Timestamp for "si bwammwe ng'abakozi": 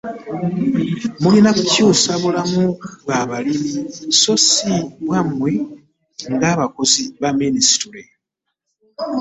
4.49-7.03